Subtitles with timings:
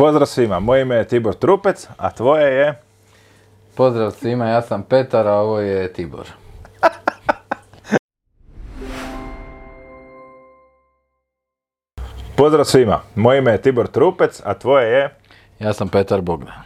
[0.00, 2.80] Pozdrav svima, moje ime je Tibor Trupec, a tvoje je...
[3.74, 6.26] Pozdrav svima, ja sam Petar, a ovo je Tibor.
[12.36, 15.14] Pozdrav svima, moje ime je Tibor Trupec, a tvoje je...
[15.58, 16.54] Ja sam Petar Bogdan.
[16.54, 16.58] E,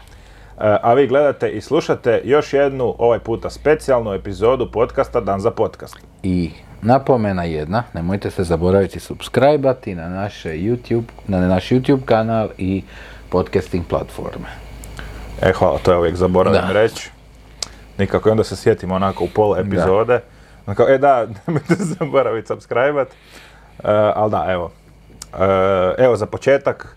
[0.82, 5.96] A vi gledate i slušate još jednu, ovaj puta specijalnu epizodu podcasta Dan za podcast.
[6.22, 6.50] I
[6.82, 12.82] napomena jedna, nemojte se zaboraviti subscribe-ati na, naše YouTube, na naš YouTube kanal i
[13.34, 14.46] podcasting platforme.
[15.42, 16.72] E, hvala, to je uvijek zaboravim Da.
[16.72, 17.10] reći.
[17.98, 20.20] Nikako, i onda se sjetimo onako u pola epizode.
[20.66, 23.04] Onako, e da, nemojte zaboraviti subscribe
[24.14, 24.70] ali da, evo.
[25.98, 26.96] E, evo, za početak,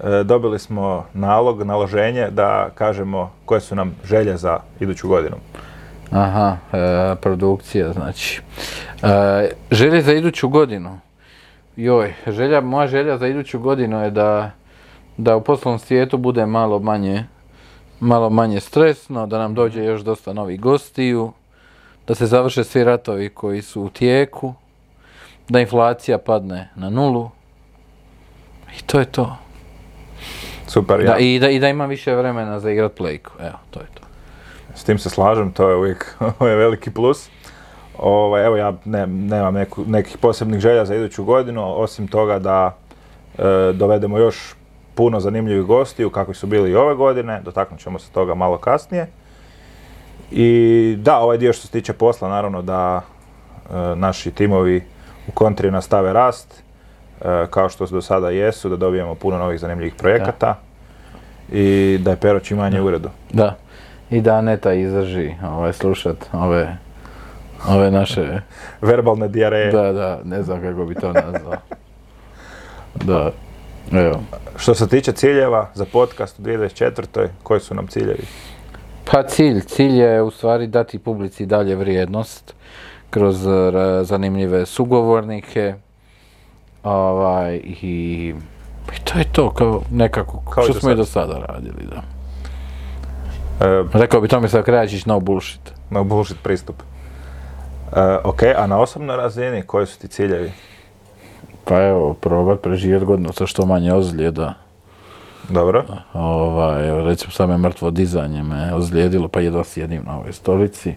[0.00, 5.36] e, dobili smo nalog, naloženje da kažemo koje su nam želje za iduću godinu.
[6.10, 6.56] Aha,
[7.20, 8.40] produkcija znači.
[9.70, 10.98] Želje za iduću godinu.
[11.76, 14.50] Joj, želja, moja želja za iduću godinu je da,
[15.18, 17.24] da u poslovnom svijetu bude malo manje,
[18.00, 21.32] malo manje stresno, da nam dođe još dosta novih gostiju,
[22.06, 24.54] da se završe svi ratovi koji su u tijeku,
[25.48, 27.30] da inflacija padne na nulu.
[28.78, 29.36] I to je to.
[30.66, 33.32] Super, ja Da, i, da, I da imam više vremena za igrat plejku.
[33.40, 34.02] Evo, to je to.
[34.74, 37.28] s tim se slažem, to je uvijek ovo je veliki plus.
[37.98, 42.76] Ovaj, evo ja ne, nemam neku, nekih posebnih želja za iduću godinu, osim toga da
[43.38, 44.54] e, dovedemo još
[44.98, 49.06] puno zanimljivih gostiju kakvi su bili i ove godine, dotaknut ćemo se toga malo kasnije.
[50.30, 54.82] I da, ovaj dio što se tiče posla, naravno da e, naši timovi
[55.28, 56.62] u kontri nastave rast,
[57.20, 60.54] e, kao što do sada jesu, da dobijemo puno novih zanimljivih projekata
[61.52, 63.08] i da je Pero čim manje u uredu.
[63.30, 63.56] Da.
[64.10, 66.76] I da Aneta izdrži ovaj, slušat ove,
[67.68, 68.40] ove naše...
[68.80, 69.72] Verbalne dijareje.
[69.72, 71.54] Da, da, ne znam kako bi to nazvao.
[73.04, 73.30] Da,
[73.92, 74.20] evo.
[74.56, 77.28] Što se tiče ciljeva za podcast u 2024.
[77.42, 78.24] koji su nam ciljevi?
[79.10, 82.54] Pa cilj, cilj je u stvari dati publici dalje vrijednost
[83.10, 85.74] kroz ra- zanimljive sugovornike.
[86.82, 88.34] Ovaj, i,
[88.96, 92.02] i to je to, kao nekako, Kao što smo i do sada radili, da.
[93.66, 95.60] E, Rekao bi Tomislav Krajičić, no bullshit.
[95.90, 96.76] no bullshit pristup.
[97.96, 100.52] E, ok, a na osobnoj razini koji su ti ciljevi?
[101.68, 104.54] Pa evo, probat preživjeti godinu sa što manje ozljeda.
[105.48, 105.84] Dobro.
[106.12, 110.90] Ovaj, evo, recimo same mrtvo dizanje me ozlijedilo, pa jedva sjedim na ovoj stolici.
[110.90, 110.94] E,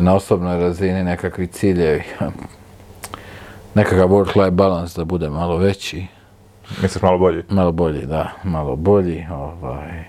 [0.00, 2.02] na osobnoj razini nekakvi ciljevi.
[3.74, 6.06] Nekakav work-life balance da bude malo veći,
[6.82, 7.42] Misliš malo bolji?
[7.48, 10.04] malo bolji, da, malo bolji, ovaj.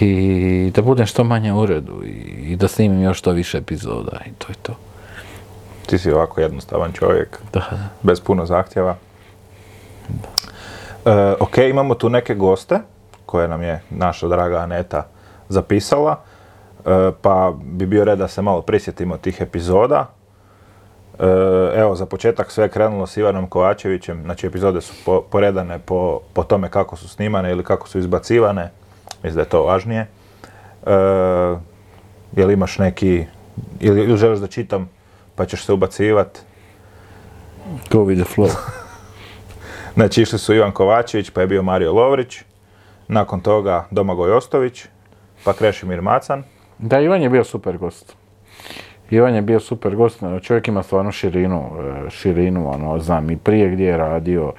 [0.00, 4.20] I da budem što manje u uredu i, i da snimim još što više epizoda
[4.26, 4.74] i to je to.
[5.86, 7.62] Ti si ovako jednostavan čovjek, Da,
[8.02, 8.96] bez puno zahtjeva.
[11.04, 12.80] E, ok, imamo tu neke goste
[13.26, 15.06] koje nam je naša draga Aneta
[15.48, 16.20] zapisala,
[16.86, 20.06] e, pa bi bio red da se malo prisjetimo tih epizoda.
[21.18, 21.24] E,
[21.74, 26.20] evo, za početak sve je krenulo s Ivanom Kovačevićem, znači epizode su po- poredane po,
[26.32, 28.70] po tome kako su snimane ili kako su izbacivane,
[29.22, 30.00] mislim da je to važnije.
[30.00, 30.06] E,
[32.36, 33.26] jel imaš neki,
[33.80, 34.95] ili, ili želiš da čitam
[35.36, 36.38] pa ćeš se ubacivat?
[37.90, 38.50] Go with the flow.
[39.94, 42.42] Znači išli su Ivan Kovačević, pa je bio Mario Lovrić,
[43.08, 44.84] nakon toga Domagoj Ostović,
[45.44, 46.42] pa Krešimir Macan.
[46.78, 48.16] Da, Ivan je bio super gost.
[49.10, 51.70] Ivan je bio super gost, čovjek ima stvarno širinu,
[52.06, 54.52] e, širinu, ono, znam i prije gdje je radio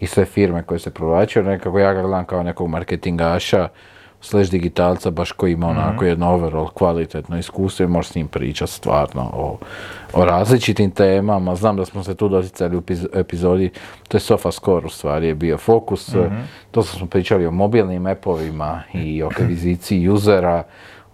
[0.00, 3.68] i sve firme koje se provlačio, nekako ja ga gledam kao nekog marketingaša,
[4.26, 8.72] slash digitalca, baš koji ima onako jedno overall kvalitetno iskustvo i možeš s njim pričati
[8.72, 9.58] stvarno o,
[10.12, 11.54] o različitim temama.
[11.54, 13.70] Znam da smo se tu doticali u epiz- epizodi,
[14.08, 16.14] to je Sofa Score u stvari je bio fokus.
[16.70, 20.62] To smo pričali o mobilnim apovima i o akviziciji usera.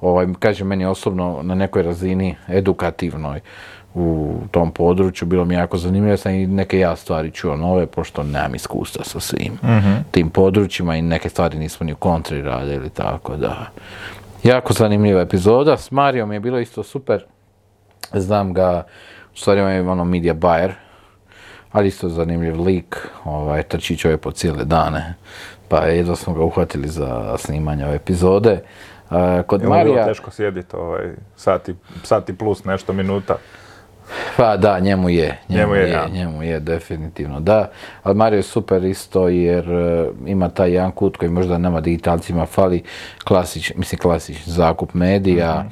[0.00, 3.40] Ovaj, kažem, meni osobno na nekoj razini edukativnoj
[3.94, 8.22] u tom području, bilo mi jako zanimljivo, sam i neke ja stvari čuo nove, pošto
[8.22, 9.58] nemam iskustva sa svim
[10.10, 13.66] tim područjima i neke stvari nismo ni u kontri radili, tako da...
[14.42, 17.24] Jako zanimljiva epizoda, s Marijom je bilo isto super,
[18.12, 18.82] znam ga,
[19.34, 20.72] u stvari on je ono media buyer,
[21.72, 25.14] ali isto zanimljiv lik, ovaj, trči čovjek po cijele dane,
[25.68, 28.60] pa jedva smo ga uhvatili za snimanje ove epizode.
[29.46, 33.36] Kod Je bilo Marija, teško sjediti ovaj, sati, sati plus nešto minuta.
[34.36, 36.08] Pa da, njemu je, njemu, Njemu je, je, ja.
[36.12, 37.70] njemu je definitivno, da.
[38.02, 42.46] Ali Mario je super isto jer e, ima taj jedan kut koji možda nama digitalcima
[42.46, 42.82] fali,
[43.24, 45.64] klasič, mislim klasični zakup medija,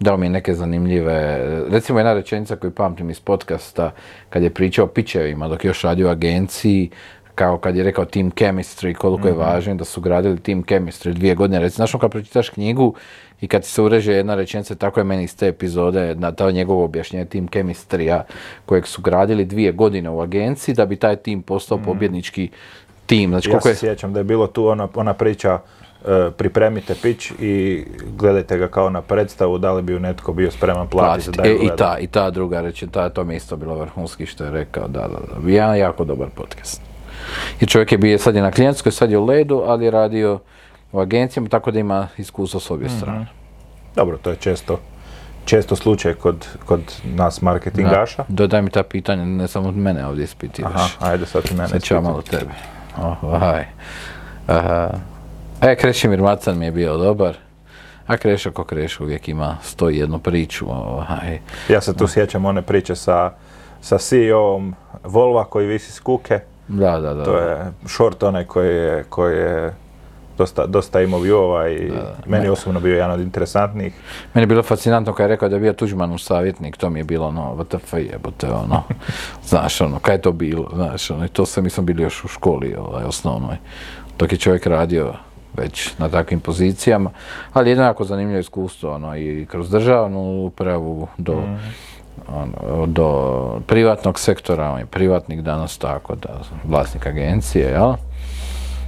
[0.00, 1.38] dao mi je neke zanimljive,
[1.70, 3.90] recimo jedna rečenica koju pamtim iz podcasta,
[4.30, 6.90] kad je pričao o pičevima dok je još radio u agenciji,
[7.38, 9.40] kao kad je rekao team chemistry, koliko je Mhm.
[9.40, 11.60] važno da su gradili team chemistry dvije godine.
[11.60, 12.94] Recimo, znaš ono kad pročitaš knjigu
[13.40, 16.50] i kad ti se ureže jedna rečenica, tako je meni iz te epizode, na to
[16.50, 18.20] njegovo objašnjenje team chemistry
[18.66, 22.50] kojeg su gradili dvije godine u agenciji da bi taj tim postao pobjednički
[23.06, 23.30] tim.
[23.30, 23.56] Znači, Mhm.
[23.56, 23.74] Ja se je...
[23.74, 25.58] sjećam da je bilo tu ona, ona priča
[26.00, 30.50] e, pripremite pitch i gledajte ga kao na predstavu, da li bi ju netko bio
[30.50, 33.74] spreman platiti da E, i ta, i ta druga reći, ta, to mi isto bilo
[33.74, 36.82] vrhunski što je rekao, da, da, da, jedan jako dobar podcast.
[37.60, 40.38] I čovjek je bio, sad je na klijentskoj, sad je u ledu, ali je radio
[40.92, 42.74] u agencijama, tako da ima iskustvo s Mhm.
[42.74, 43.26] obje strane.
[43.96, 44.80] Dobro, to je često,
[45.44, 48.16] često slučaj kod, kod nas marketingaša.
[48.18, 50.72] Da, dodaj mi ta pitanja, ne samo mene ovdje ispitiraš.
[50.96, 52.10] Aha, ajde sad ti mene Sad ću ja ispiti.
[52.10, 52.52] malo tebe.
[53.22, 53.64] Ovaj.
[54.46, 54.90] Aha.
[55.62, 57.36] E, Krešimir Macan mi je bio dobar.
[58.06, 60.66] A Krešo ko Krešo uvijek ima sto i jednu priču.
[60.68, 61.38] Ovaj.
[61.68, 63.32] Ja se tu sjećam one priče sa,
[63.80, 66.40] sa CEO-om Volva koji visi s kuke.
[66.68, 67.24] Da, da, da.
[67.24, 69.74] To je short onaj koji je, koji je
[70.38, 71.92] dosta, dosta imao viewova i
[72.26, 73.94] meni je osobno bio jedan od interesantnijih.
[74.34, 77.04] Meni je bilo fascinantno kad je rekao da je bio Tuđmanov savjetnik, to mi je
[77.04, 78.82] bilo ono, WTF jebote, ono,
[79.50, 82.24] znaš, ono, kaj je to bilo, znaš, ono, i to sam, mi smo bili još
[82.24, 83.56] u školi, ovaj, osnovnoj,
[84.18, 85.12] dok je čovjek radio
[85.56, 87.10] već na takvim pozicijama,
[87.52, 91.58] ali jedno jako zanimljivo iskustvo, ono, i kroz državnu upravu do, ono,
[92.86, 97.94] do privatnog sektora, on je privatnik danas tako da, vlasnik agencije, jel?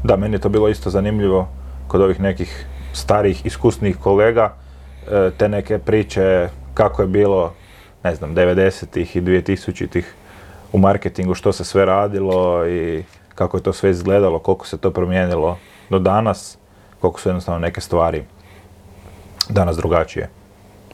[0.04, 1.48] Da, meni je to bilo isto zanimljivo
[1.88, 4.54] kod ovih nekih starih, iskusnih kolega,
[5.10, 7.52] e, te neke priče kako je bilo,
[8.04, 10.14] ne znam, 90-ih i 2000-ih
[10.72, 13.04] u marketingu, što se sve radilo i
[13.34, 15.58] kako je to sve izgledalo, koliko se to promijenilo
[15.90, 16.58] do danas,
[17.00, 18.24] koliko su jednostavno neke stvari
[19.48, 20.28] danas drugačije.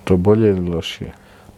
[0.04, 1.12] To bolje ili lošije?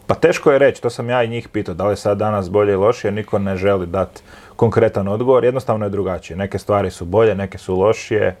[0.09, 2.49] Pa teško je reći, to sam ja i njih pitao, da li je sad danas
[2.49, 4.21] bolje ili lošije, niko ne želi dati
[4.55, 6.37] konkretan odgovor, jednostavno je drugačije.
[6.37, 8.35] Neke stvari su bolje, neke su lošije.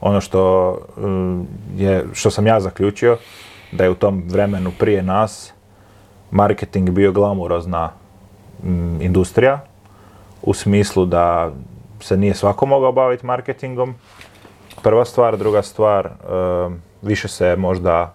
[0.00, 1.40] Ono što, mm,
[1.76, 3.18] je, što sam ja zaključio,
[3.72, 5.52] da je u tom vremenu prije nas
[6.30, 7.90] marketing bio glamurozna
[8.64, 9.60] mm, industrija,
[10.42, 11.52] u smislu da
[12.00, 13.94] se nije svako mogao baviti marketingom.
[14.82, 18.14] Prva stvar, druga stvar, em, više se možda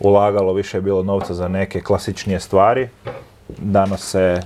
[0.00, 2.88] ulagalo, više je bilo novca za neke klasičnije stvari.
[3.58, 4.40] Danas se,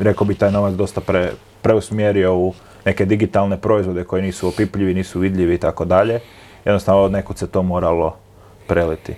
[0.00, 1.30] rekao bi, taj novac dosta pre,
[1.62, 2.54] preusmjerio u
[2.84, 6.20] neke digitalne proizvode koji nisu opipljivi, nisu vidljivi i tako dalje.
[6.64, 8.16] Jednostavno od nekud se to moralo
[8.66, 9.14] preliti.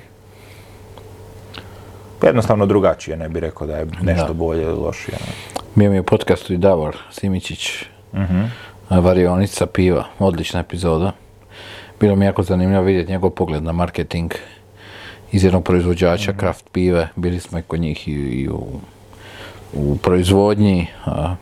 [2.23, 4.33] Jednostavno drugačije, ne bih rekao da je nešto Da.
[4.33, 5.19] bolje ili lošije.
[5.75, 7.85] Bio mi je u podcastu i Davor Simičić,
[8.89, 11.13] a, varionica piva, odlična epizoda.
[12.01, 14.33] Bilo mi je jako zanimljivo vidjeti njegov pogled na marketing
[15.33, 17.09] iz jednog proizvođača kraft pive.
[17.17, 18.67] Bili smo i kod njih i, i u,
[19.73, 20.87] u proizvodnji.
[21.05, 21.35] A,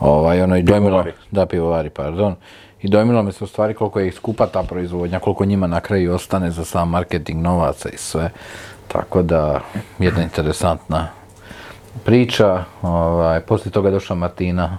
[0.00, 1.12] ovaj, ono, i dojmilo, Pivovari.
[1.30, 2.34] da, pivovari, pardon.
[2.82, 6.14] I dojmilo me se u stvari koliko je skupa ta proizvodnja, koliko njima na kraju
[6.14, 8.30] ostane za sam marketing novaca i sve.
[8.88, 9.60] Tako da,
[9.98, 11.08] jedna interesantna
[12.04, 12.64] priča.
[12.82, 14.78] Ovaj, poslije toga je došla Martina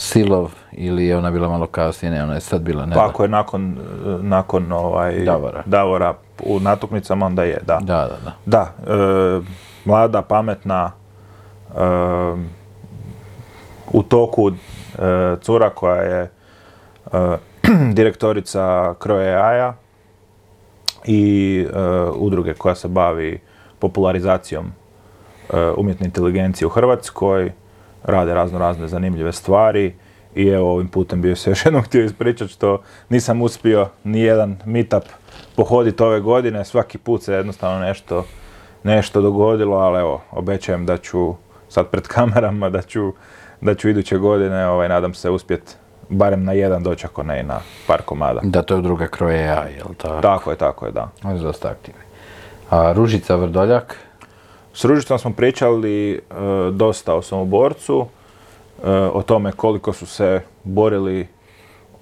[0.00, 3.22] Silov ili je ona bila malo kasnije, ne, ona je sad bila, ne Pa ako
[3.22, 3.78] je nakon,
[4.20, 5.62] nakon ovaj, Davora.
[5.66, 6.14] Davora
[6.44, 7.78] u natuknicama, onda je, da.
[7.82, 8.32] Da, da, da.
[8.46, 9.40] Da, e,
[9.84, 10.92] mlada, pametna,
[11.70, 11.80] e,
[13.92, 16.30] u toku e, cura koja je
[17.12, 17.36] e,
[17.98, 19.72] direktorica Kroje AI-a
[21.04, 21.66] i
[22.14, 23.40] udruge koja se bavi
[23.78, 24.72] popularizacijom
[25.76, 27.52] umjetne inteligencije u Hrvatskoj,
[28.04, 29.94] rade razno razne zanimljive stvari
[30.34, 34.56] i evo ovim putem bio se još jednom htio ispričati što nisam uspio ni jedan
[34.64, 35.04] meetup
[35.56, 38.24] pohoditi ove godine, svaki put se jednostavno nešto,
[38.82, 41.34] nešto dogodilo, ali evo, obećajem da ću
[41.68, 43.12] sad pred kamerama, da ću,
[43.60, 45.76] da ću iduće godine, ovaj, nadam se, uspjet
[46.08, 48.40] barem na jedan doći, ako ne i na par komada.
[48.42, 50.20] Da, to je druga kroje ja, jel tako?
[50.20, 51.08] Tako je, tako je, da.
[51.24, 52.00] Oni su dosta aktivni.
[52.70, 53.96] A Ružica Vrdoljak,
[54.78, 56.18] S Ružičom smo pričali e,
[56.72, 58.06] dosta o samoborcu,
[58.84, 61.26] e, o tome koliko su se borili,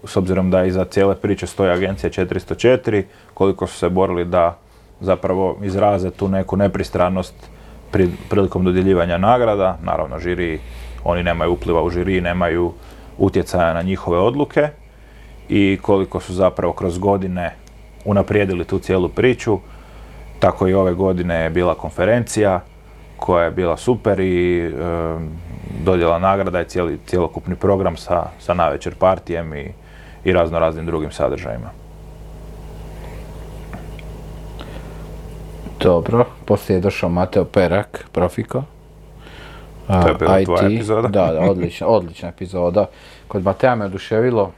[0.04, 3.02] s obzirom da iza cijele priče stoji agencija 404,
[3.34, 4.58] koliko su se borili da
[5.00, 7.34] zapravo izraze tu neku nepristranost
[7.90, 9.78] pri, prilikom dodjeljivanja nagrada.
[9.82, 10.60] Naravno, žiri,
[11.04, 12.72] oni nemaju upliva u žiri, nemaju
[13.18, 14.68] utjecaja na njihove odluke
[15.48, 17.54] i koliko su zapravo kroz godine
[18.04, 19.58] unaprijedili tu cijelu priču.
[20.38, 22.60] Tako i ove godine je bila konferencija
[23.16, 24.70] koja je bila super i e,
[25.84, 29.72] dodjela nagrada i cijeli, cjelokupni program sa, sa navečer partijem i,
[30.24, 31.70] i razno raznim drugim sadržajima.
[35.86, 36.24] dobro.
[36.44, 38.62] Poslije je došao Mateo Perak, Profiko.
[39.86, 41.08] To je bila IT, tvoja epizoda.
[41.08, 42.86] Da, da, odlična, odlična epizoda.
[43.28, 44.52] Kod Mateja me oduševilo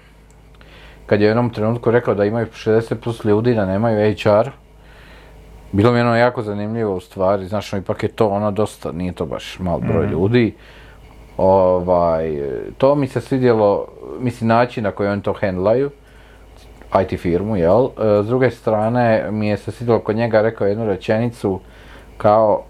[1.06, 4.50] kad je u jednom trenutku rekao da imaju 60 plus ljudi, da nemaju HR.
[5.72, 8.92] Bilo mi je ono jako zanimljivo u stvari, znaš, ono, ipak je to ono dosta,
[8.92, 10.12] nije to baš mal broj Mhm.
[10.12, 10.54] ljudi.
[11.36, 12.40] Ovaj,
[12.78, 13.86] to mi se svidjelo,
[14.20, 15.90] mislim, način na koji oni to handlaju,
[17.02, 17.84] IT firmu, jel?
[17.86, 21.60] E, S druge strane, mi je se svidjelo kod njega rekao jednu rečenicu
[22.16, 22.62] kao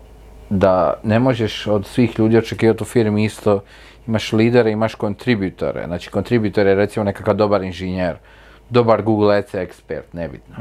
[0.51, 3.61] da ne možeš od svih ljudi očekivati u firmi isto,
[4.07, 5.83] imaš lidere, imaš kontributore.
[5.87, 8.17] Znači, kontributor je recimo nekakav dobar inženjer,
[8.71, 10.55] dobar Google Ads ekspert, nebitno.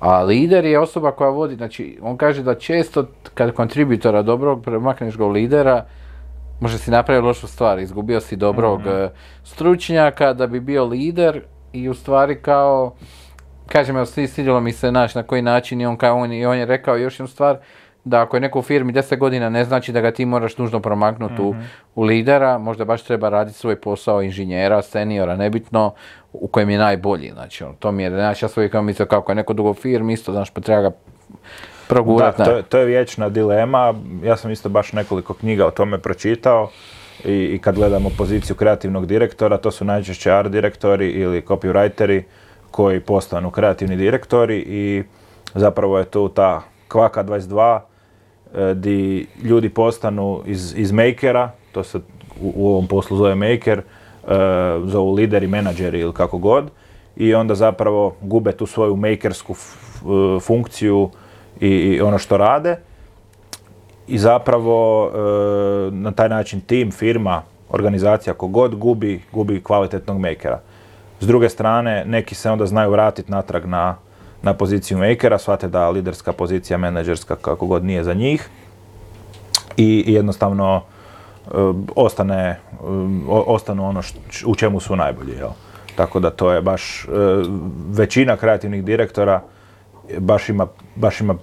[0.00, 5.16] A lider je osoba koja vodi, znači, on kaže da često kad kontributora dobrog premakneš
[5.16, 5.84] ga u lidera,
[6.60, 9.10] možda si napravio lošu stvar, izgubio si dobrog e,
[9.44, 12.94] stručnjaka da bi bio lider i u stvari kao,
[13.66, 16.46] kažem, evo, svi- svidjelo mi se naš na koji način i on, kao, on, i
[16.46, 17.58] on je rekao još jednu stvar,
[18.08, 20.80] da ako je neko u firmi 10 godina ne znači da ga ti moraš nužno
[20.80, 21.54] promaknuti u,
[21.94, 25.92] u lidera, možda baš treba raditi svoj posao inženjera, seniora, nebitno,
[26.32, 29.32] u kojem je najbolji, znači, on, to mi je, znači, ja sam uvijek mislio kako
[29.32, 30.94] je neko dugo u firmi, isto, znaš, pa treba ga Da,
[31.88, 33.94] progurat, to, je- to je vječna dilema.
[34.22, 36.68] Ja sam isto baš nekoliko knjiga o tome pročitao
[37.24, 42.22] i, i kad gledamo poziciju kreativnog direktora, to su najčešće art direktori ili copywriteri
[42.70, 45.02] koji postanu kreativni direktori i
[45.54, 47.80] zapravo je tu ta kvaka 22 e,
[48.74, 51.98] di ljudi postanu iz, iz makera, to se
[52.40, 53.82] u, u ovom poslu zove maker, e,
[54.84, 56.70] zovu lideri, menadžeri ili kako god,
[57.16, 61.10] i onda zapravo gube tu svoju makersku e, funkciju
[61.60, 62.76] i, i ono što rade
[64.06, 70.60] i zapravo e, na taj način tim, firma, organizacija, kogod gubi, gubi kvalitetnog makera.
[71.20, 73.96] S druge strane, neki se onda znaju vratiti natrag na,
[74.42, 78.48] na poziciju makera, shvate da liderska pozicija, menadžerska, kako god nije za njih
[79.76, 80.82] i, jednostavno
[81.46, 81.50] e,
[81.96, 82.56] ostane, e,
[83.28, 84.02] o- ostanu ono
[84.46, 85.32] u čemu su najbolji.
[85.32, 85.50] Jel?
[85.96, 87.08] Tako da to je baš, e,
[87.90, 89.42] većina kreativnih direktora
[90.18, 91.34] baš ima, baš ima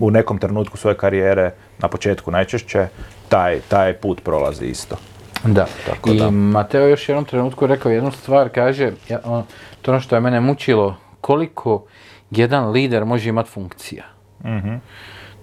[0.00, 2.88] u nekom trenutku svoje karijere, na početku najčešće,
[3.28, 4.96] taj, taj put prolazi isto.
[5.44, 5.66] Da.
[5.86, 6.30] Tako I da.
[6.30, 9.42] Mateo još jednom trenutku rekao jednu stvar, kaže, ja, on,
[9.82, 11.84] to ono što je mene mučilo, koliko
[12.30, 14.04] jedan lider može imati funkcija.
[14.44, 14.74] Mhm.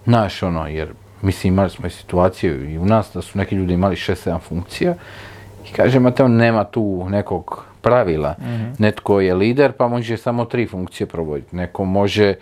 [0.06, 3.74] Znaš, ono, jer, mislim, imali smo i situaciju i u nas da su neki ljudi
[3.74, 4.96] imali 6-7 funkcija
[5.70, 8.36] i kaže, Mateo, nema tu nekog pravila.
[8.78, 12.34] Netko je lider pa može samo tri funkcije provoditi, neko može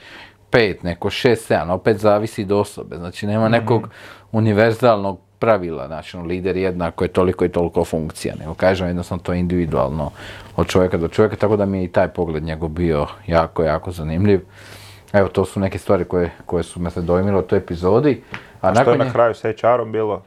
[0.50, 2.98] pet, neko šest, sedam, opet zavisi do osobe.
[2.98, 3.90] Znači, nema nekog
[4.32, 9.34] univerzalnog pravila, znači, ono, lider jednako je toliko i toliko funkcija, nego kažem, jednostavno to
[9.34, 10.12] je individualno
[10.56, 13.92] od čovjeka do čovjeka, tako da mi je i taj pogled njegov bio jako, jako
[13.92, 14.42] zanimljiv.
[15.14, 18.24] Evo, to su neke stvari koje, koje su me se dojmile u toj epizodi.
[18.62, 20.24] A, Što je na kraju s HR-om bilo?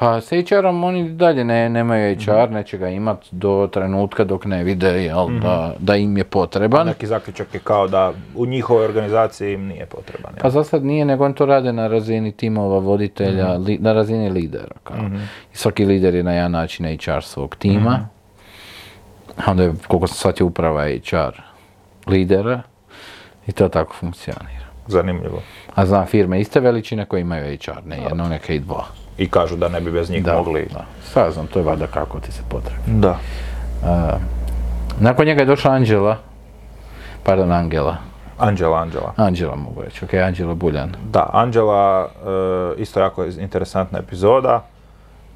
[0.00, 4.64] Pa s HR-om oni dalje ne, nemaju HR, neće ga imat do trenutka dok ne
[4.64, 6.86] vide jel, da, da im je potreban.
[6.86, 10.32] Neki zaključak je kao da u njihovoj organizaciji im nije potreban.
[10.34, 10.42] jel?
[10.42, 14.30] Pa za sad nije, nego on to rade na razini timova, voditelja, li- na razini
[14.30, 14.74] lidera.
[14.84, 14.96] Kao.
[15.52, 18.08] I svaki lider je na jedan način HR svog tima.
[19.36, 21.40] A onda je, koliko sam shvatio, uprava HR
[22.06, 22.62] lidera.
[23.46, 24.66] I to tako funkcionira.
[24.86, 25.42] Zanimljivo.
[25.74, 28.84] A znam firme iste veličine koje imaju HR, ne jedno, neke i dva.
[29.18, 30.68] I kažu da ne bi bez njih Da, mogli...
[30.72, 30.84] da.
[31.04, 32.82] Sad znam, to je valjda kako ti se potrebi.
[32.86, 33.18] Da.
[35.00, 36.16] Nakon njega je došla Anđela,
[37.24, 37.96] pardon, Angela.
[38.38, 39.12] Anđela, Anđela.
[39.16, 40.92] Anđela mogu reći, ok, Anđela Buljan.
[41.10, 42.08] Da, Anđela,
[42.76, 44.62] e, isto jako interesantna epizoda.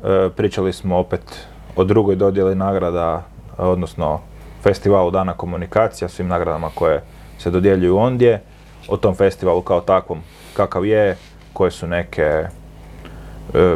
[0.04, 3.22] E, pričali smo opet o drugoj dodjeli nagrada,
[3.58, 4.20] odnosno
[4.62, 7.02] festivalu Dana komunikacija, svim nagradama koje
[7.38, 8.40] se dodjeljuju ondje,
[8.88, 10.18] o tom festivalu kao takvom
[10.56, 11.16] kakav je,
[11.52, 12.46] koje su neke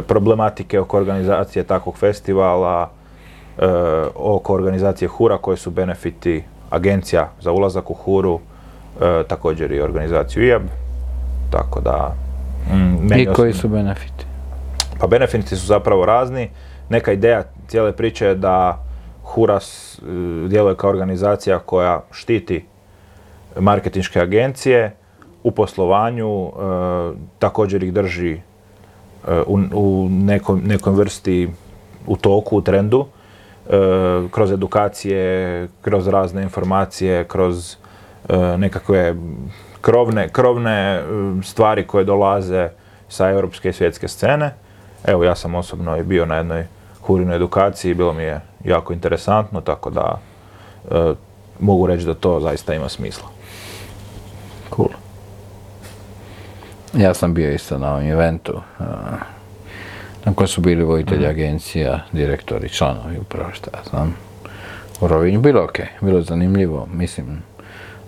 [0.07, 2.89] problematike oko organizacije takvog festivala,
[3.57, 3.65] e,
[4.15, 8.39] oko organizacije Hura, koje su benefiti agencija za ulazak u Huru,
[9.01, 10.63] e, također i organizaciju IAB,
[11.51, 12.15] tako da...
[12.73, 14.29] mm, I koji su benefiti?
[14.99, 16.49] pa benefiti su zapravo razni.
[16.89, 18.83] Neka ideja cijele priče je da
[19.23, 20.01] Huras e,
[20.47, 22.65] djeluje kao organizacija koja štiti
[23.59, 24.95] marketinške agencije
[25.43, 26.51] u poslovanju, e,
[27.39, 28.41] također ih drži e,
[29.47, 31.49] u, u nekom, nekoj vrsti
[32.07, 33.05] u toku, u trendu,
[33.69, 33.71] e,
[34.31, 37.75] kroz edukacije, kroz razne informacije, kroz
[38.29, 39.15] e, nekakve
[39.81, 41.03] krovne, krovne e,
[41.43, 42.69] stvari koje dolaze
[43.09, 44.53] sa europske i svjetske scene.
[45.05, 46.65] Evo, ja sam osobno i bio na jednoj
[47.01, 50.19] hurinoj edukaciji, bilo mi je jako interesantno, tako da
[51.59, 53.27] mogu reći da to zaista ima smisla.
[54.75, 54.98] Cool.
[56.93, 58.61] Ja sam bio isto na ovom eventu.
[60.25, 64.15] Na koji su bili voditelji agencija, direktori, članovi, upravo šta ja znam.
[65.01, 67.43] U Rovinju bilo ok, bilo zanimljivo, mislim,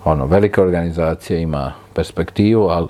[0.04, 2.88] ono, velika organizacija ima perspektivu, ali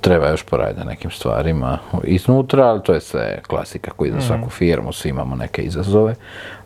[0.00, 4.50] treba još poraditi na nekim stvarima iznutra, ali to je sve klasika koji za svaku
[4.50, 6.14] firmu, svi imamo neke izazove,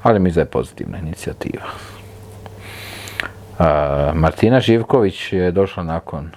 [0.03, 1.65] ali mi je pozitivna inicijativa.
[3.59, 6.31] A, Martina Živković je došla nakon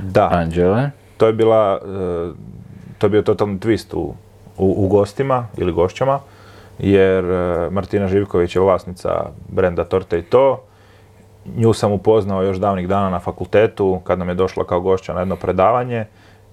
[0.00, 0.90] Da, Anđele.
[1.16, 2.32] To je bila, e,
[2.98, 4.14] to je bio totalni twist u,
[4.58, 6.20] u, u gostima ili gošćama,
[6.78, 10.62] jer e, Martina Živković je vlasnica brenda Torte i to.
[11.56, 15.20] Nju sam upoznao još davnih dana na fakultetu, kad nam je došla kao gošća na
[15.20, 16.04] jedno predavanje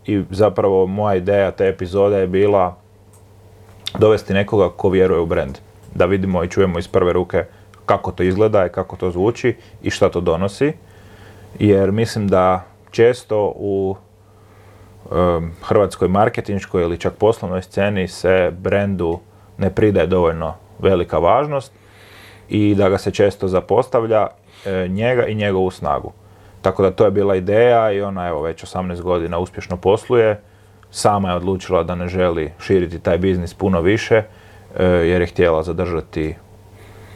[0.05, 2.75] i zapravo moja ideja te epizode je bila
[3.99, 5.57] dovesti nekoga ko vjeruje u brand.
[5.95, 7.45] Da vidimo i čujemo iz prve ruke
[7.85, 10.73] kako to izgleda i kako to zvuči i šta to donosi.
[11.59, 13.95] Jer mislim da često u
[15.63, 19.19] hrvatskoj marketinškoj ili čak poslovnoj sceni se brendu
[19.57, 21.71] ne pridaje dovoljno velika važnost
[22.49, 24.27] i da ga se često zapostavlja
[24.65, 26.11] e, njega i njegovu snagu.
[26.61, 30.41] Tako da to je bila ideja i ona evo već 18 godina uspješno posluje.
[30.91, 35.63] Sama je odlučila da ne želi širiti taj biznis puno više e, jer je htjela
[35.63, 36.35] zadržati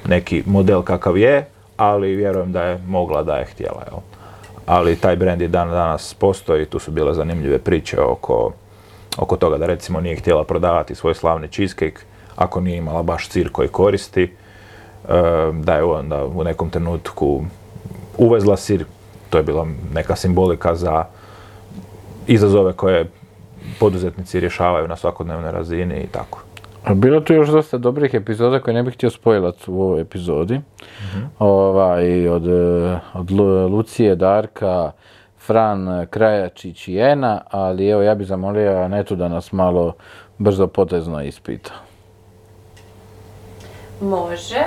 [0.08, 1.46] neki model kakav je,
[1.78, 3.84] ali vjerujem da je mogla da je htjela.
[3.92, 4.00] Jel?
[4.66, 8.52] Ali taj brand je dan danas postoji, tu su bile zanimljive priče oko,
[9.18, 12.02] oko toga da recimo nije htjela prodavati svoj slavni cheesecake
[12.36, 14.30] ako nije imala baš sir koji koristi, e,
[15.54, 17.44] da je onda u nekom trenutku
[18.18, 18.86] uvezla sir,
[19.30, 21.06] to je bila neka simbolika za
[22.28, 23.10] izazove koje
[23.80, 26.40] poduzetnici rješavaju na svakodnevnoj razini i tako.
[26.84, 30.62] A Bilo tu još dosta dobrih epizoda koje ne bih htio spojlat u ovoj epizodi.
[31.40, 34.92] Ovaj, od, e, od Lu- Lucije, Darka,
[35.46, 39.94] Fran, Krajačić i Ena, ali evo ja bih zamolio Anetu da nas malo
[40.38, 41.72] brzo potezno ispita.
[44.02, 44.64] Može.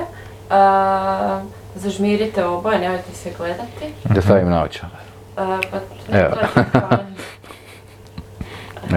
[0.51, 1.41] A,
[1.75, 4.15] zažmirite oboje, nemojte se gledati.
[4.15, 4.93] Da stavim naočale.
[5.37, 5.79] A, pa,
[6.13, 6.37] ne, Evo.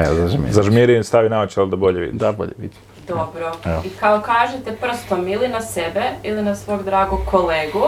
[0.06, 0.52] Evo, zažmiri.
[0.52, 2.20] Zažmiri i stavi naočale da bolje vidiš.
[2.20, 2.76] Da, bolje vidi.
[3.10, 3.52] Dobro.
[3.66, 3.82] Evo.
[3.86, 7.88] I kao kažete prstom ili na sebe ili na svog dragog kolegu,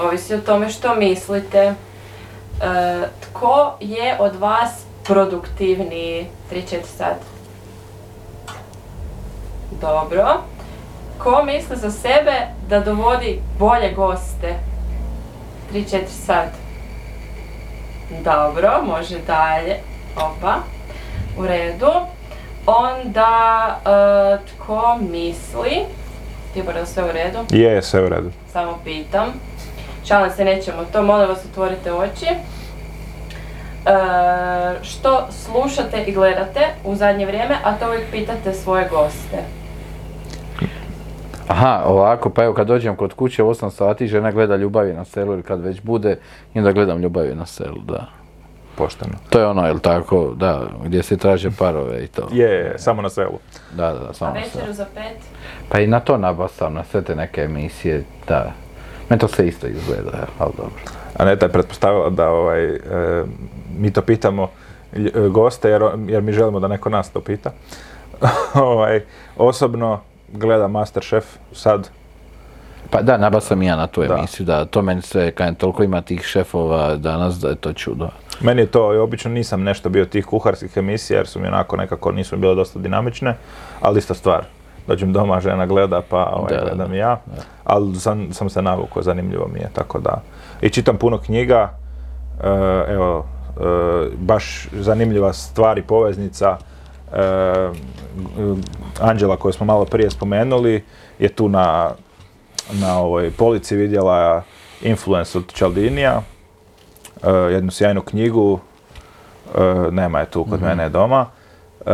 [0.00, 1.58] ovisi o tome što mislite.
[1.58, 1.74] E,
[3.20, 4.70] tko je od vas
[5.04, 7.16] produktivniji 3-4 sat?
[9.80, 10.42] Dobro.
[11.18, 14.54] Ko misli za sebe da dovodi bolje goste?
[15.72, 16.48] 3-4 sat.
[18.24, 19.76] Dobro, može dalje.
[20.16, 20.54] Opa.
[21.38, 21.92] U redu.
[22.66, 25.80] Onda, e, tko misli,
[26.54, 27.38] Tibor, je li sve u redu?
[27.50, 28.30] Je, sve u redu.
[28.52, 29.26] Samo pitam.
[30.04, 32.26] Šalim se, nećemo to, molim vas otvorite oči.
[32.26, 32.34] E,
[34.82, 39.38] što slušate i gledate u zadnje vrijeme, a to uvijek pitate svoje goste.
[41.48, 45.04] Aha, ovako, pa evo kad dođem kod kuće u 8 sati, žena gleda ljubavi na
[45.04, 46.18] selu ili kad već bude,
[46.54, 48.21] i onda gledam ljubavi na selu, da.
[48.76, 49.14] Pošteno.
[49.30, 52.28] To je ono, jel tako, da, gdje se traže parove i to.
[52.32, 53.38] Je, je, samo na selu.
[53.72, 54.40] Da, da, A samo se.
[54.58, 55.16] večeru za pet?
[55.68, 58.52] Pa i na to nabasam, na sve te neke emisije, da.
[59.08, 60.72] Meni to sve isto izgleda, ali dobro.
[61.18, 62.78] Aneta je pretpostavila da ovaj, e,
[63.78, 64.48] mi to pitamo
[64.94, 67.50] lj- e, goste jer, jer mi želimo da neko nas to pita.
[68.54, 69.00] ovaj,
[69.36, 70.00] osobno
[70.32, 71.88] gledam Masterchef sad.
[72.90, 76.00] Pa da, nabasam i ja na tu emisiju, da, to meni sve, kad toliko ima
[76.02, 78.08] tih šefova danas, da je to čudo.
[78.42, 81.76] Meni je to, i obično nisam nešto bio tih kuharskih emisija jer su mi onako
[81.76, 83.36] nekako nisu bile dosta dinamične,
[83.80, 84.44] ali ista stvar.
[84.86, 86.94] Dođem doma, žena gleda pa ovaj, Da, da, gledam da.
[86.94, 87.20] i ja,
[87.64, 90.22] ali sam, sam se navukao, zanimljivo mi je, tako da.
[90.60, 91.70] I čitam puno knjiga,
[92.42, 92.48] e,
[92.88, 93.26] evo,
[93.60, 93.62] e,
[94.16, 96.56] baš zanimljiva stvar i poveznica.
[97.12, 97.70] E,
[99.00, 100.84] Anđela koju smo malo prije spomenuli
[101.18, 101.90] je tu na,
[102.72, 104.42] na ovoj polici vidjela
[104.82, 106.31] Influence od Cialdinija, e,
[107.30, 108.58] jednu sjajnu knjigu,
[109.54, 111.26] e, nema je tu kod mene doma,
[111.86, 111.92] e,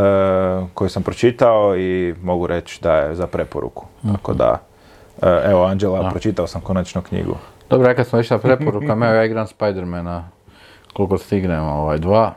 [0.74, 3.86] koju sam pročitao i mogu reći da je za preporuku.
[4.12, 4.58] Tako da,
[5.44, 7.36] evo Anđela, pročitao sam konačno knjigu.
[7.70, 10.24] Dobro, kad smo išli na preporukama, evo ja igram Spidermana
[10.92, 12.34] koliko stignem, ovaj, dva.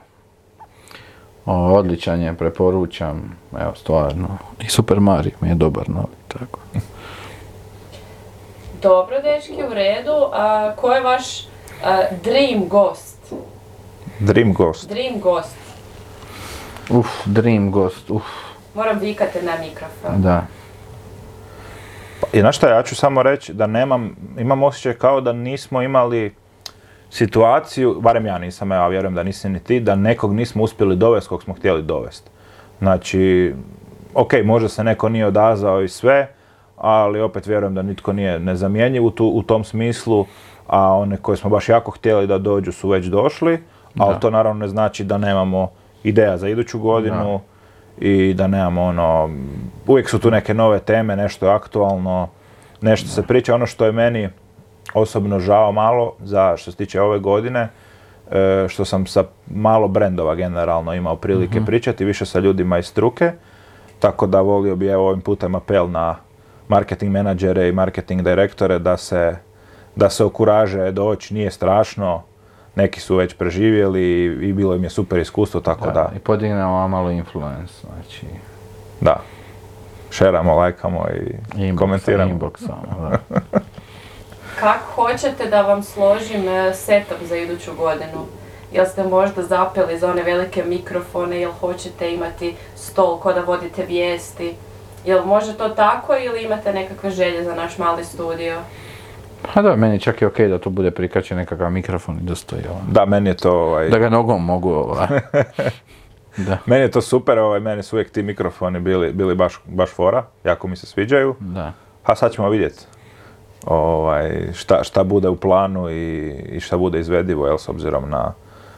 [1.45, 4.37] O, odličan je, preporučam, evo, stvarno.
[4.59, 6.59] I Super Mario mi je dobar novi, tako.
[8.81, 10.29] Dobro, dečki, u redu.
[10.33, 11.50] A, ko je vaš
[12.23, 13.33] dream gost?
[14.19, 14.89] Dream Ghost.
[14.89, 15.55] Dream gost.
[16.89, 18.23] Uf, Dream Ghost, uf,
[18.75, 20.21] Moram vikati na mikrofon.
[20.21, 20.45] da.
[22.33, 26.33] I znaš šta, ja ću samo reći da nemam, imam osjećaj kao da nismo imali
[27.09, 30.95] situaciju, barem ja nisam, evo, a vjerujem da nisi ni ti, da nekog nismo uspjeli
[30.95, 32.29] dovesti kog smo htjeli dovesti.
[32.79, 33.53] Znači,
[34.13, 36.27] ok, možda se neko nije odazvao i sve,
[36.77, 40.25] ali opet vjerujem da nitko nije nezamjenjiv u, tu, u tom smislu,
[40.71, 43.63] a one koje smo baš jako htjeli da dođu su već došli,
[43.97, 44.19] ali Da.
[44.19, 45.71] to naravno ne znači da nemamo
[46.03, 47.39] ideja za iduću godinu
[47.99, 49.29] i da nemamo ono,
[49.87, 52.27] uvijek su tu neke nove teme, nešto je aktualno,
[52.81, 54.29] nešto se priča, ono što je meni
[54.93, 57.67] osobno žao malo za što se tiče ove godine,
[58.31, 63.31] e, što sam sa malo brendova generalno imao prilike pričati, više sa ljudima iz struke,
[63.99, 66.15] tako da volio bi evo ovim putem apel na
[66.67, 69.35] marketing menadžere i marketing direktore da se,
[69.95, 72.23] da se okuraže doći, nije strašno,
[72.75, 76.71] neki su već preživjeli i, i bilo im je super iskustvo, tako da, I podignemo
[76.71, 78.25] vam malo influence, znači,
[79.01, 79.15] da,
[80.11, 82.31] šeramo, lajkamo i inboxa, komentiramo.
[82.31, 83.19] inboxa, da.
[84.59, 88.25] Kako hoćete da vam složim e, setup za iduću godinu?
[88.71, 93.85] Jel ste možda zapeli za one velike mikrofone, jel hoćete imati stol ko da vodite
[93.85, 94.55] vijesti?
[95.05, 98.57] Jel može to tako ili imate nekakve želje za naš mali studio?
[99.41, 102.61] Pa da, meni čak je okej da to bude prikačen nekakav mikrofon i da stoji
[102.69, 102.81] ovaj.
[102.91, 105.07] Da, meni je to ovaj, Da ga nogom mogu ovaj.
[106.37, 109.89] Da, Meni je to super, ovaj, meni su uvijek ti mikrofoni bili, bili baš, baš
[109.89, 111.35] fora, jako mi se sviđaju.
[111.39, 111.73] da.
[112.03, 112.85] A sad ćemo vidjeti
[113.65, 118.33] ovaj, šta, šta bude u planu i, i šta bude izvedivo, jel, s obzirom na,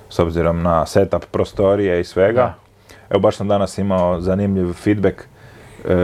[0.10, 2.42] s obzirom na setup prostorije i svega.
[2.42, 2.54] Da.
[3.10, 5.22] Evo, baš sam danas imao zanimljiv feedback.
[5.86, 5.96] E,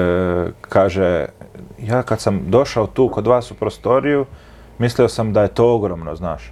[0.61, 1.25] kaže,
[1.79, 4.25] ja kad sam došao tu kod vas u prostoriju,
[4.79, 6.43] mislio sam da je to ogromno, znaš.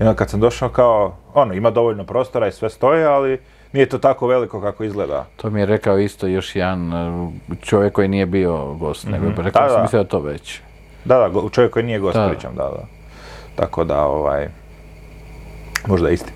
[0.00, 3.40] I onda kad sam došao kao, ono, ima dovoljno prostora i sve stoje, ali
[3.72, 5.26] nije to tako veliko kako izgleda.
[5.36, 6.92] To mi je rekao isto još jedan
[7.22, 7.28] uh,
[7.60, 9.82] čovjek koji nije bio gost, nego je rekao Da, sam da.
[9.82, 10.60] mislio to već.
[11.04, 12.28] Da, da, go- čovjek koji nije gost Da.
[12.28, 12.84] pričam, da, da.
[13.56, 14.48] Tako da, ovaj,
[15.86, 16.32] možda isti.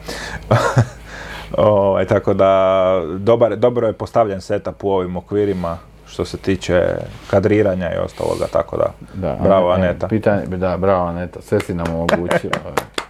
[1.56, 2.84] ovaj, tako da,
[3.18, 5.78] dobar, dobro je postavljen setup u ovim okvirima
[6.14, 6.82] što se tiče
[7.30, 10.08] kadriranja i ostaloga, tako da, Da, bravo e, Aneta.
[10.08, 12.58] Pitanje, da, bravo Aneta, sve si nam omogućila.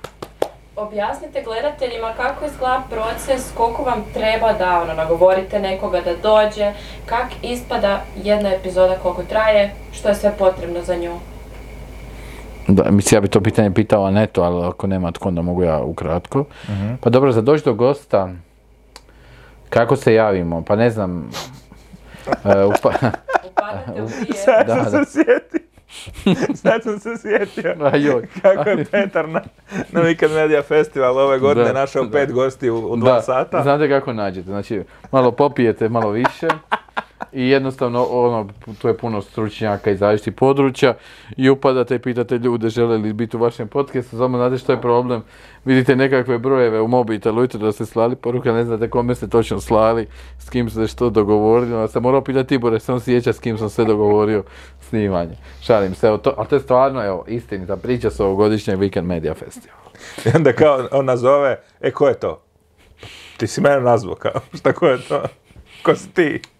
[0.76, 6.72] Objasnite gledateljima kako izgleda proces, koliko vam treba da ono, nagovorite nekoga da dođe,
[7.06, 11.12] kak ispada jedna epizoda koliko traje, što je sve potrebno za nju.
[12.68, 15.80] Da, mislim, ja bi to pitanje pitao Anetu, ali ako nema tko, onda mogu ja
[15.82, 16.44] ukratko.
[16.68, 16.94] Mhm.
[17.00, 18.28] Pa dobro, za doći do gosta,
[19.70, 20.62] kako se javimo?
[20.62, 21.53] Pa ne znam, e,
[22.44, 23.10] upa-
[23.48, 24.08] Upadate u.
[24.44, 25.60] Sad sam se sjetio.
[26.54, 27.74] Sad sam se sjetio.
[28.42, 29.40] Kako je Petar na,
[29.92, 32.10] na Weekend Media Festival ove godine Da, našao da.
[32.10, 33.62] pet gosti u, u dva Da, sata.
[33.62, 34.82] Znate kako nađete, znači
[35.12, 36.48] malo popijete malo više
[37.34, 40.94] i jednostavno ono, tu je puno stručnjaka iz različitih područja
[41.36, 44.80] i upadate i pitate ljude žele li biti u vašem podcastu, samo znate što je
[44.80, 45.22] problem,
[45.64, 49.60] vidite nekakve brojeve u mobitelu, vidite da ste slali poruke, ne znate kome ste točno
[49.60, 50.06] slali,
[50.38, 53.70] s kim ste što dogovorili, onda sam morao pitati Tibore, sam sjeća s kim sam
[53.70, 54.44] sve dogovorio
[54.80, 55.36] snimanje.
[55.62, 59.34] Šalim se, evo to, ali to je stvarno, evo, istinita priča s ovogodišnjeg Weekend Media
[59.34, 59.90] Festivala.
[60.24, 62.42] I onda kao on nazove, e ko je to?
[63.36, 65.22] Ti si mene nazvao kao, šta ko je to?
[65.82, 66.53] Ko si ti?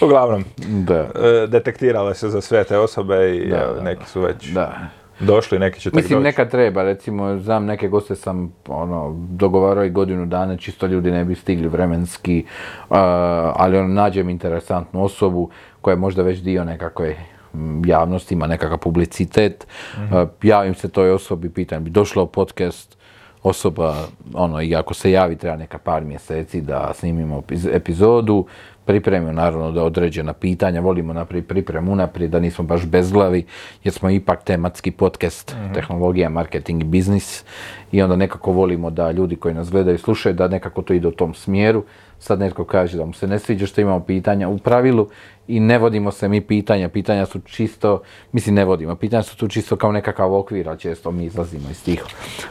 [0.00, 0.94] Uglavnom, Da.
[0.94, 4.72] e, detektirale se za sve te osobe i Da, evo, da, neki su već Da.
[5.20, 6.24] došli, neki će tek Mislim, doći.
[6.24, 11.24] neka treba, recimo, znam neke goste sam ono, dogovarao i godinu dana, čisto ljudi ne
[11.24, 12.44] bi stigli vremenski,
[12.90, 13.00] a,
[13.56, 17.16] ali ono, nađem interesantnu osobu koja je možda već dio nekakve
[17.86, 19.66] javnosti, ima nekakav publicitet,
[20.10, 22.98] a, javim se toj osobi, pitam, bi došla u podcast,
[23.42, 23.94] osoba,
[24.34, 28.46] ono, i ako se javi treba neka par mjeseci da snimimo epiz- epizodu,
[28.84, 33.44] pripremimo naravno da određena pitanja, volimo napraviti pripremu unaprijed, da nismo baš bezglavi,
[33.84, 37.44] jer smo ipak tematski podcast, tehnologija, marketing i biznis
[37.92, 41.08] i onda nekako volimo da ljudi koji nas gledaju i slušaju, da nekako to ide
[41.08, 41.84] u tom smjeru.
[42.18, 45.08] Sad netko kaže da mu se ne sviđa što imamo pitanja u pravilu
[45.48, 49.48] i ne vodimo se mi pitanja, pitanja su čisto, mislim ne vodimo, pitanja su tu
[49.48, 52.04] čisto kao nekakav okvir, a često mi izlazimo iz tih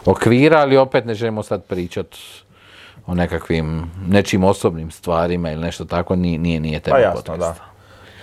[0.06, 2.08] okvira, ali opet ne želimo sad pričat
[3.08, 7.56] o nekakvim, nečim osobnim stvarima ili nešto tako, nije, nije, nije tema Pa jasno, da.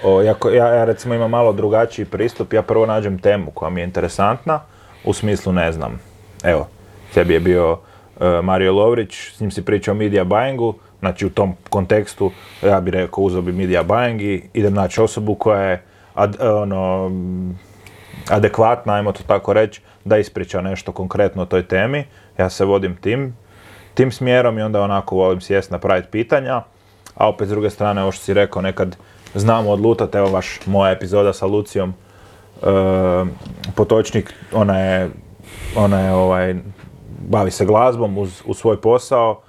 [0.05, 3.81] O, jako- ja, ja recimo imam malo drugačiji pristup, ja prvo nađem temu koja mi
[3.81, 4.61] je interesantna,
[5.05, 6.01] u smislu ne znam,
[6.45, 6.69] evo,
[7.15, 7.79] tebi je bio
[8.21, 12.31] e, Mario Lovrić, s njim si pričao o media buyingu, znači u tom kontekstu
[12.63, 15.83] ja bih rekao uzeo bi media buying i idem naći osobu koja je
[16.15, 17.59] ad- ono, mm,
[18.29, 22.05] adekvatna, ajmo to tako reći, da ispriča nešto konkretno o toj temi.
[22.39, 23.37] Ja se vodim tim,
[24.01, 26.63] tim smjerom i onda onako volim sjest napraviti pitanja,
[27.15, 28.97] a opet s druge strane, ovo što si rekao, nekad
[29.35, 31.95] znamo odlutati, evo baš moja epizoda sa Lucijom,
[32.63, 32.67] e,
[33.75, 35.11] Potočnik, ona je,
[35.77, 36.55] ona je ovaj,
[37.29, 39.41] bavi se glazbom uz, uz svoj posao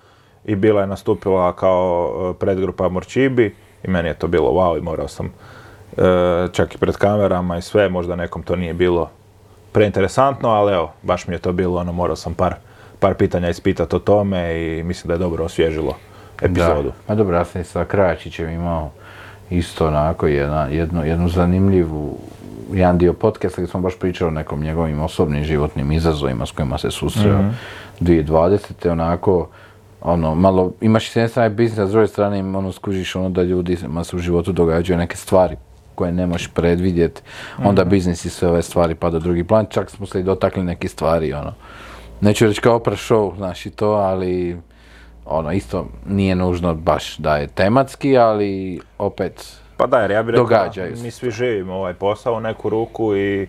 [0.45, 4.81] i bila je nastupila kao e, predgrupa Morčibi i meni je to bilo wow i
[4.81, 6.01] morao sam e,
[6.51, 9.09] čak i pred kamerama i sve, možda nekom to nije bilo
[9.71, 12.55] preinteresantno, ali evo, baš mi je to bilo, ono, morao sam par,
[13.01, 15.95] par pitanja ispitati o tome i mislim da je dobro osvježilo
[16.41, 16.89] epizodu.
[17.07, 17.13] Da.
[17.13, 18.89] A dobro, ja sam i sa Krajačićem imao
[19.49, 22.17] isto onako jedna, jednu, jednu zanimljivu,
[22.73, 26.77] jedan dio podcasta gdje smo baš pričali o nekom njegovim osobnim životnim izazovima s kojima
[26.77, 27.49] se susreo Mhm.
[27.99, 28.91] 2020.
[28.91, 29.47] onako,
[30.01, 33.43] ono, malo, imaš s jedne strane biznis, a s druge strane ono, skužiš ono da
[33.43, 35.55] ljudima se u životu događaju neke stvari
[35.95, 37.21] koje ne možeš predvidjeti,
[37.63, 40.63] onda biznis i sve ove stvari pada u drugi plan, čak smo se i dotakli
[40.63, 41.53] nekih stvari, ono,
[42.21, 44.61] neću reći kao Oprah show, znaš i to, ali
[45.25, 50.35] ono, isto nije nužno baš da je tematski, ali opet, Pa da, jer ja bih
[50.35, 50.69] rekao,
[51.03, 53.47] mi svi živimo ovaj posao u neku ruku i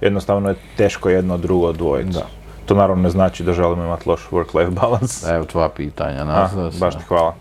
[0.00, 2.10] jednostavno je teško jedno drugo odvojiti.
[2.10, 2.26] Da.
[2.66, 5.26] To naravno ne znači da želimo imati loš work-life balance.
[5.34, 7.34] evo tvoja pitanja, A, nas, baš ti hvala.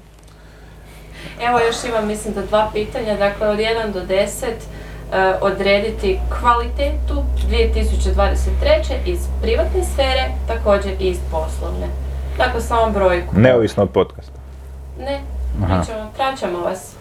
[1.42, 4.56] Evo još imam mislim da dva pitanja, dakle od 1 do 10 e,
[5.42, 8.96] odrediti kvalitetu 2023.
[9.06, 11.88] iz privatne sfere, također i iz poslovne.
[12.38, 13.36] Dakle, samo brojku.
[13.36, 14.40] Neovisno od podcasta.
[15.00, 15.22] Ne,
[16.18, 16.96] praćamo vas.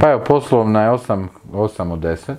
[0.00, 2.34] Pa evo, poslovna je 8, 8 od 10,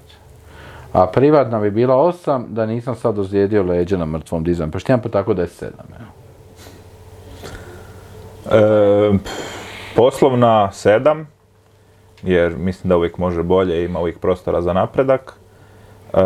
[0.93, 4.97] a privatna bi bila 8 da nisam sad ozlijedio leđa na mrtvom dizajnu, pa što
[5.03, 5.65] pa tako da je 7,
[5.99, 6.09] evo.
[8.51, 9.17] E,
[9.95, 11.25] poslovna 7,
[12.23, 15.33] jer mislim da uvijek može bolje ima uvijek prostora za napredak.
[16.13, 16.17] E,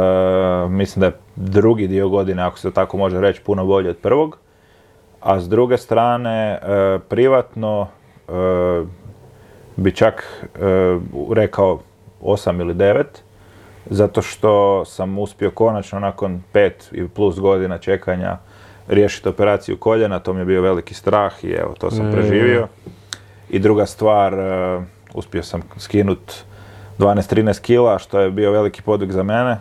[0.69, 4.37] mislim da je drugi dio godine, ako se tako može reći, puno bolji od prvog.
[5.21, 7.87] A s druge strane, e, privatno
[8.27, 8.31] e,
[9.75, 10.59] bi čak e,
[11.33, 11.79] rekao
[12.21, 13.03] 8 ili 9,
[13.85, 18.37] zato što sam uspio konačno nakon 5 i plus godina čekanja
[18.87, 22.11] riješiti operaciju koljena, to mi je bio veliki strah i evo, to sam Mm.
[22.11, 22.67] preživio.
[23.49, 24.79] I druga stvar, e,
[25.13, 26.33] uspio sam skinut
[26.99, 29.57] 12-13 kila, što je bio veliki podvig za mene.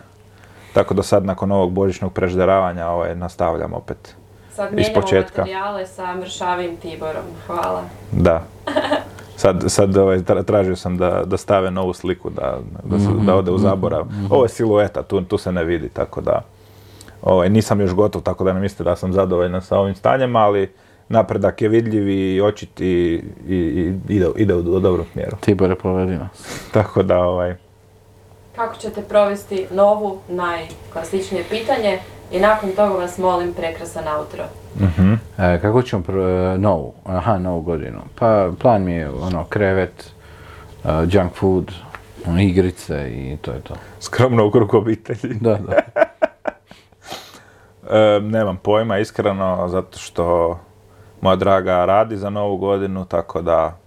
[0.73, 4.15] Tako da sad nakon ovog božićnog prežderavanja ovaj, nastavljam opet.
[4.51, 5.41] Sad Iz mijenjamo početka.
[5.41, 7.23] materijale sa mršavim Tiborom.
[7.47, 7.83] Hvala.
[8.11, 8.43] Da.
[9.35, 13.35] Sad, sad ovaj, tra- tražio sam da, da stave novu sliku, da, da, se- da
[13.35, 14.05] ode u zaborav.
[14.29, 16.41] Ovo je silueta, tu, tu se ne vidi, tako da
[17.21, 20.73] ovaj, nisam još gotov, tako da ne mislite da sam zadovoljan sa ovim stanjem, ali
[21.09, 25.37] napredak je vidljiv i očit i, i, i ide, ide u, u dobrom smjeru.
[25.39, 26.59] Tibore, povedi nas.
[26.73, 27.55] Tako da, ovaj,
[28.55, 31.99] Kako ćete provesti novu, najklasičnije pitanje
[32.31, 34.43] i nakon toga vas molim prekrasan outro.
[34.79, 35.13] mhm.
[35.37, 37.99] E, kako ćemo, pro- e, novu, aha, novu godinu.
[38.15, 40.11] Pa plan mi je, ono, krevet,
[40.85, 41.71] e, junk food,
[42.27, 43.73] ono, igrice i to je to.
[43.99, 45.33] skromno u krugu obitelji.
[45.33, 45.73] Da, da.
[47.89, 50.59] E, nemam pojma, iskreno, zato što
[51.21, 53.77] moja draga radi za novu godinu, tako da...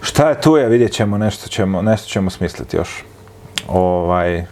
[0.00, 3.04] Šta je tu je, vidjet ćemo, nešto ćemo, nešto ćemo smisliti još.
[3.68, 4.46] Ovaj, e,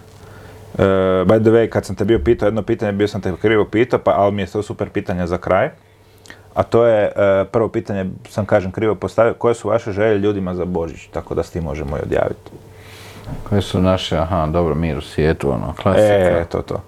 [1.25, 3.99] by the way, kad sam te bio pitao jedno pitanje, bio sam te krivo pitao,
[3.99, 5.71] pa, ali mi je to super pitanje za kraj.
[6.55, 10.55] A to je, e, prvo pitanje sam kažem krivo postavio, koje su vaše želje ljudima
[10.55, 12.51] za Božić, tako da s tim možemo i odjaviti.
[13.49, 16.41] Koje su naše, aha, dobro, mir u svijetu, ono, klasika.
[16.41, 16.83] E, to, to.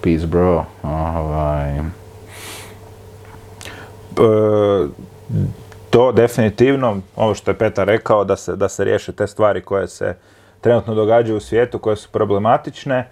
[0.00, 0.64] Peace, bro.
[0.82, 1.80] Ovaj,
[5.90, 9.88] to definitivno, ovo što je Petar rekao, da se, da se riješe te stvari koje
[9.88, 10.16] se
[10.60, 13.08] trenutno događaju u svijetu, koje su problematične e,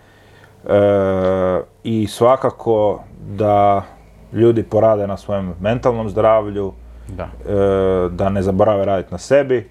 [1.85, 3.83] i svakako da
[4.33, 6.73] ljudi porade na svojem mentalnom zdravlju,
[7.09, 7.25] da.
[7.25, 9.71] e, da ne zaborave raditi na sebi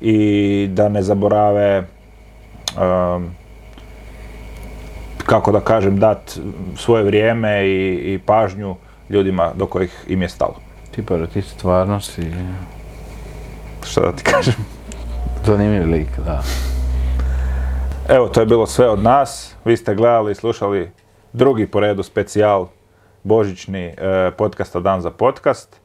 [0.00, 1.86] i da ne zaborave
[2.78, 3.36] em,
[5.26, 6.38] kako da kažem, dat
[6.76, 8.76] svoje vrijeme i, i pažnju
[9.10, 10.54] ljudima do kojih im je stalo.
[10.90, 12.32] Tibore, ti stvarno si
[13.86, 14.54] Što da ti kažem?
[15.44, 16.42] zanimljiv lik, da.
[18.08, 19.54] Evo, to je bilo sve od nas.
[19.64, 20.90] Vi ste gledali i slušali
[21.32, 22.66] drugi po redu specijal
[23.22, 23.94] božićni e,
[24.38, 25.80] podcasta Dan za podcast.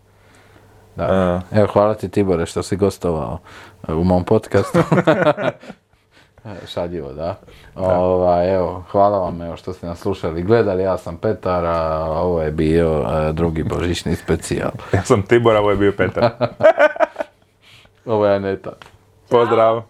[0.96, 1.42] da.
[1.52, 3.40] Evo, hvala ti Tibore što si gostovao
[3.88, 4.80] e, u mom podcastu.
[6.46, 7.36] E, Šaljivo, da.
[7.76, 10.84] Ovaj, evo, hvala vam evo, što ste nas slušali i gledali.
[10.84, 14.72] Ja sam Petar, a ovo je bio e, drugi božićni specijal.
[14.94, 16.30] Ja sam Tibor, a ovo je bio Petar.
[18.06, 18.72] Ovo je Aneta.
[19.30, 19.82] Pozdrav!